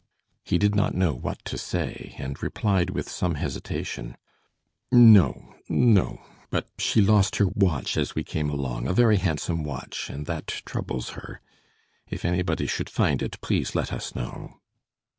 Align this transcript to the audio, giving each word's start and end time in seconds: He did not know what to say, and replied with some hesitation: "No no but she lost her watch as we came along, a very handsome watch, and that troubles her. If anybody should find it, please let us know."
He 0.43 0.57
did 0.57 0.73
not 0.73 0.95
know 0.95 1.13
what 1.13 1.45
to 1.45 1.59
say, 1.59 2.15
and 2.17 2.41
replied 2.41 2.89
with 2.89 3.07
some 3.07 3.35
hesitation: 3.35 4.17
"No 4.91 5.53
no 5.69 6.19
but 6.49 6.67
she 6.79 7.01
lost 7.01 7.35
her 7.35 7.45
watch 7.45 7.97
as 7.97 8.15
we 8.15 8.23
came 8.23 8.49
along, 8.49 8.87
a 8.87 8.93
very 8.93 9.17
handsome 9.17 9.63
watch, 9.63 10.09
and 10.09 10.25
that 10.25 10.47
troubles 10.65 11.09
her. 11.09 11.39
If 12.07 12.25
anybody 12.25 12.65
should 12.65 12.89
find 12.89 13.21
it, 13.21 13.39
please 13.41 13.75
let 13.75 13.93
us 13.93 14.15
know." 14.15 14.55